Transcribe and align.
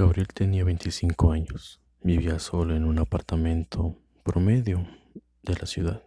Gabriel 0.00 0.28
tenía 0.28 0.64
25 0.64 1.30
años. 1.30 1.78
Vivía 2.02 2.38
solo 2.38 2.74
en 2.74 2.84
un 2.84 2.98
apartamento 2.98 3.98
promedio 4.22 4.88
de 5.42 5.54
la 5.54 5.66
ciudad. 5.66 6.02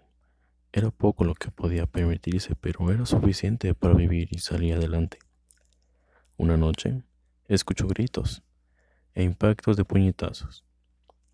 Era 0.71 0.89
poco 0.89 1.25
lo 1.25 1.35
que 1.35 1.51
podía 1.51 1.85
permitirse, 1.85 2.55
pero 2.55 2.91
era 2.91 3.05
suficiente 3.05 3.75
para 3.75 3.93
vivir 3.93 4.29
y 4.31 4.39
salir 4.39 4.73
adelante. 4.73 5.19
Una 6.37 6.57
noche, 6.57 7.03
escuchó 7.47 7.85
gritos 7.85 8.41
e 9.13 9.21
impactos 9.21 9.77
de 9.77 9.85
puñetazos. 9.85 10.65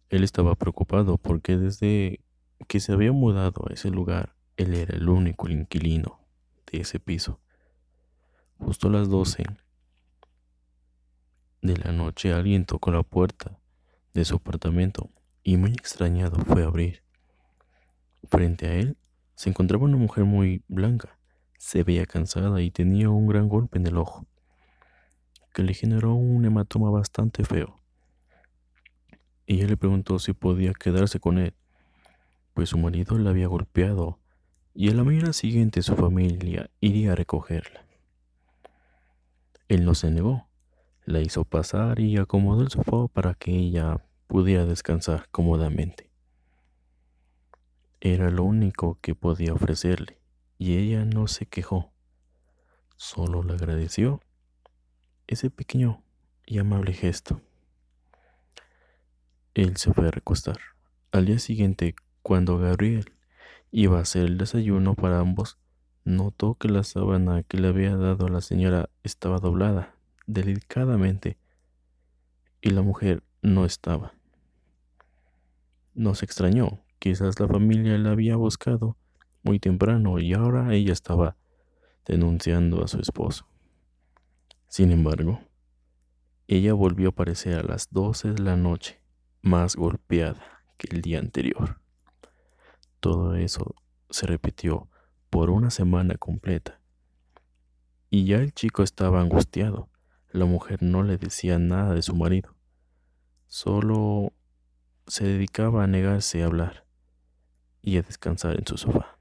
Él 0.09 0.25
estaba 0.25 0.53
preocupado 0.55 1.17
porque 1.17 1.55
desde 1.55 2.19
que 2.67 2.81
se 2.81 2.91
había 2.91 3.13
mudado 3.13 3.67
a 3.69 3.73
ese 3.73 3.89
lugar, 3.89 4.35
él 4.57 4.73
era 4.73 4.97
el 4.97 5.07
único 5.07 5.47
inquilino 5.47 6.19
de 6.69 6.81
ese 6.81 6.99
piso. 6.99 7.39
Justo 8.57 8.89
a 8.89 8.91
las 8.91 9.07
12 9.07 9.45
de 11.61 11.77
la 11.77 11.91
noche 11.91 12.33
alguien 12.33 12.65
tocó 12.65 12.91
la 12.91 13.03
puerta 13.03 13.59
de 14.13 14.25
su 14.25 14.35
apartamento 14.35 15.09
y 15.43 15.57
muy 15.57 15.71
extrañado 15.71 16.37
fue 16.45 16.63
a 16.63 16.67
abrir. 16.67 17.03
Frente 18.23 18.67
a 18.67 18.73
él 18.75 18.97
se 19.35 19.49
encontraba 19.49 19.85
una 19.85 19.97
mujer 19.97 20.25
muy 20.25 20.63
blanca. 20.67 21.17
Se 21.57 21.83
veía 21.83 22.05
cansada 22.05 22.61
y 22.61 22.71
tenía 22.71 23.09
un 23.09 23.27
gran 23.27 23.49
golpe 23.49 23.77
en 23.77 23.87
el 23.87 23.97
ojo, 23.97 24.25
que 25.53 25.63
le 25.63 25.73
generó 25.73 26.13
un 26.13 26.45
hematoma 26.45 26.89
bastante 26.89 27.43
feo. 27.43 27.79
Ella 29.47 29.67
le 29.67 29.77
preguntó 29.77 30.19
si 30.19 30.33
podía 30.33 30.73
quedarse 30.73 31.19
con 31.19 31.37
él, 31.37 31.53
pues 32.53 32.69
su 32.69 32.77
marido 32.77 33.17
la 33.17 33.31
había 33.31 33.47
golpeado 33.47 34.19
y 34.73 34.89
a 34.89 34.93
la 34.93 35.03
mañana 35.03 35.33
siguiente 35.33 35.81
su 35.81 35.95
familia 35.95 36.69
iría 36.79 37.13
a 37.13 37.15
recogerla. 37.15 37.85
Él 39.67 39.85
no 39.85 39.95
se 39.95 40.11
negó, 40.11 40.48
la 41.09 41.21
hizo 41.21 41.43
pasar 41.43 41.99
y 41.99 42.17
acomodó 42.17 42.61
el 42.61 42.69
sofá 42.69 43.07
para 43.07 43.33
que 43.33 43.51
ella 43.51 44.05
pudiera 44.27 44.65
descansar 44.65 45.27
cómodamente. 45.31 46.11
Era 47.99 48.29
lo 48.29 48.43
único 48.43 48.99
que 49.01 49.15
podía 49.15 49.53
ofrecerle 49.53 50.19
y 50.59 50.77
ella 50.77 51.05
no 51.05 51.27
se 51.27 51.47
quejó, 51.47 51.91
solo 52.95 53.41
le 53.41 53.53
agradeció 53.53 54.21
ese 55.25 55.49
pequeño 55.49 56.03
y 56.45 56.59
amable 56.59 56.93
gesto. 56.93 57.41
Él 59.55 59.77
se 59.77 59.91
fue 59.91 60.09
a 60.09 60.11
recostar. 60.11 60.59
Al 61.11 61.25
día 61.25 61.39
siguiente, 61.39 61.95
cuando 62.21 62.59
Gabriel 62.59 63.13
iba 63.71 63.97
a 63.97 64.01
hacer 64.01 64.25
el 64.25 64.37
desayuno 64.37 64.93
para 64.93 65.19
ambos, 65.19 65.57
notó 66.03 66.53
que 66.53 66.67
la 66.67 66.83
sábana 66.83 67.41
que 67.41 67.57
le 67.57 67.67
había 67.67 67.95
dado 67.95 68.27
la 68.27 68.41
señora 68.41 68.91
estaba 69.03 69.39
doblada 69.39 69.95
delicadamente 70.29 71.37
y 72.61 72.69
la 72.69 72.81
mujer 72.81 73.23
no 73.41 73.65
estaba. 73.65 74.13
No 75.93 76.13
se 76.13 76.25
extrañó, 76.25 76.81
quizás 76.99 77.39
la 77.39 77.47
familia 77.47 77.97
la 77.97 78.11
había 78.11 78.35
buscado 78.35 78.95
muy 79.43 79.59
temprano 79.59 80.19
y 80.19 80.33
ahora 80.33 80.73
ella 80.73 80.93
estaba 80.93 81.35
denunciando 82.05 82.83
a 82.83 82.87
su 82.87 82.99
esposo. 82.99 83.47
Sin 84.67 84.91
embargo, 84.91 85.41
ella 86.47 86.73
volvió 86.73 87.09
a 87.09 87.11
aparecer 87.11 87.57
a 87.57 87.63
las 87.63 87.89
12 87.89 88.33
de 88.33 88.43
la 88.43 88.55
noche, 88.55 89.01
más 89.41 89.75
golpeada 89.75 90.63
que 90.77 90.95
el 90.95 91.01
día 91.01 91.19
anterior. 91.19 91.81
Todo 92.99 93.35
eso 93.35 93.75
se 94.09 94.27
repitió 94.27 94.89
por 95.29 95.49
una 95.49 95.71
semana 95.71 96.15
completa. 96.15 96.79
Y 98.11 98.25
ya 98.25 98.37
el 98.37 98.53
chico 98.53 98.83
estaba 98.83 99.21
angustiado. 99.21 99.89
La 100.31 100.45
mujer 100.45 100.83
no 100.83 101.03
le 101.03 101.17
decía 101.17 101.57
nada 101.57 101.93
de 101.93 102.01
su 102.01 102.15
marido. 102.15 102.55
Solo 103.47 104.31
se 105.07 105.25
dedicaba 105.25 105.83
a 105.83 105.87
negarse 105.87 106.43
a 106.43 106.45
hablar 106.45 106.85
y 107.81 107.97
a 107.97 108.03
descansar 108.03 108.57
en 108.59 108.67
su 108.67 108.77
sofá. 108.77 109.17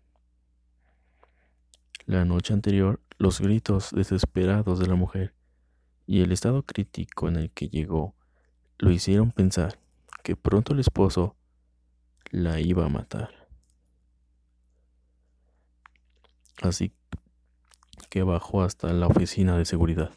La 2.05 2.25
noche 2.25 2.53
anterior, 2.53 3.01
los 3.17 3.41
gritos 3.41 3.91
desesperados 3.93 4.79
de 4.79 4.87
la 4.87 4.97
mujer 4.97 5.35
y 6.07 6.23
el 6.23 6.33
estado 6.33 6.63
crítico 6.63 7.29
en 7.29 7.37
el 7.37 7.51
que 7.51 7.69
llegó 7.69 8.15
lo 8.79 8.91
hicieron 8.91 9.31
pensar 9.31 9.79
que 10.23 10.37
pronto 10.37 10.73
el 10.73 10.81
esposo 10.81 11.37
la 12.31 12.61
iba 12.61 12.85
a 12.85 12.89
matar. 12.91 13.31
Así 16.61 16.93
que 18.11 18.23
bajó 18.23 18.63
hasta 18.63 18.93
la 18.93 19.07
oficina 19.07 19.57
de 19.57 19.65
seguridad. 19.65 20.13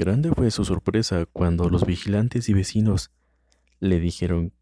Grande 0.00 0.30
fue 0.34 0.50
su 0.50 0.64
sorpresa 0.64 1.26
cuando 1.26 1.68
los 1.68 1.84
vigilantes 1.84 2.48
y 2.48 2.54
vecinos 2.54 3.10
le 3.80 4.00
dijeron 4.00 4.54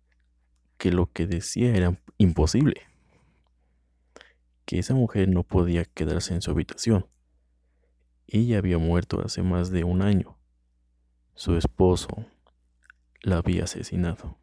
que 0.78 0.91
lo 0.91 1.12
que 1.12 1.28
decía 1.28 1.76
era 1.76 2.03
imposible, 2.16 2.88
que 4.65 4.81
esa 4.81 4.94
mujer 4.94 5.28
no 5.28 5.44
podía 5.44 5.84
quedarse 5.84 6.34
en 6.34 6.43
su 6.43 6.50
habitación. 6.50 7.06
Ella 8.27 8.59
había 8.59 8.78
muerto 8.78 9.25
hace 9.25 9.44
más 9.44 9.71
de 9.71 9.84
un 9.84 10.03
año. 10.03 10.37
Su 11.37 11.56
esposo 11.56 12.09
la 13.22 13.37
había 13.37 13.62
asesinado. 13.62 14.37